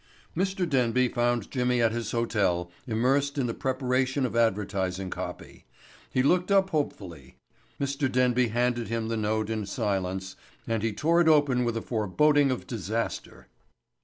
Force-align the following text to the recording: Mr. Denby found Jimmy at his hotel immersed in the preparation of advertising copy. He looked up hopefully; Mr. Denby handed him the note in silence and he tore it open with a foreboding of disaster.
Mr. 0.35 0.67
Denby 0.67 1.09
found 1.09 1.51
Jimmy 1.51 1.79
at 1.79 1.91
his 1.91 2.09
hotel 2.09 2.71
immersed 2.87 3.37
in 3.37 3.45
the 3.45 3.53
preparation 3.53 4.25
of 4.25 4.35
advertising 4.35 5.11
copy. 5.11 5.63
He 6.09 6.23
looked 6.23 6.49
up 6.49 6.71
hopefully; 6.71 7.35
Mr. 7.79 8.11
Denby 8.11 8.47
handed 8.47 8.87
him 8.87 9.09
the 9.09 9.15
note 9.17 9.51
in 9.51 9.67
silence 9.67 10.35
and 10.65 10.81
he 10.81 10.91
tore 10.91 11.21
it 11.21 11.27
open 11.27 11.63
with 11.65 11.77
a 11.77 11.83
foreboding 11.83 12.49
of 12.49 12.65
disaster. 12.65 13.45